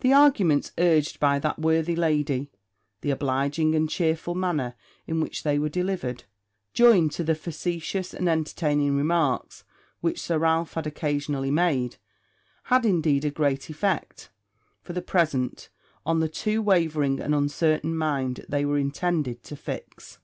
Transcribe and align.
The 0.00 0.12
arguments 0.12 0.72
urged 0.76 1.18
by 1.18 1.38
that 1.38 1.58
worthy 1.58 1.96
lady, 1.96 2.50
the 3.00 3.08
obliging 3.10 3.74
and 3.74 3.88
chearful 3.88 4.34
manner 4.34 4.74
in 5.06 5.22
which 5.22 5.42
they 5.42 5.58
were 5.58 5.70
delivered, 5.70 6.24
joined 6.74 7.12
to 7.12 7.24
the 7.24 7.34
facetious 7.34 8.12
and 8.12 8.28
entertaining 8.28 8.94
remarks 8.94 9.64
which 10.02 10.20
Sir 10.20 10.38
Ralph 10.38 10.74
had 10.74 10.86
occasionally 10.86 11.50
made, 11.50 11.96
had 12.64 12.84
indeed 12.84 13.24
a 13.24 13.30
great 13.30 13.70
effect, 13.70 14.28
for 14.82 14.92
the 14.92 15.00
present, 15.00 15.70
on 16.04 16.20
the 16.20 16.28
too 16.28 16.60
wavering 16.60 17.18
and 17.18 17.34
uncertain 17.34 17.96
mind 17.96 18.44
they 18.46 18.66
were 18.66 18.76
intended 18.76 19.42
to 19.44 19.56
fix. 19.56 20.18